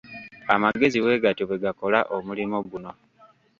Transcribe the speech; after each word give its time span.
Amagezi 0.53 0.97
bwe 0.99 1.21
gatyo 1.23 1.43
bwe 1.47 1.61
gakola 1.63 1.99
omulimo 2.15 2.57
guno. 2.69 2.91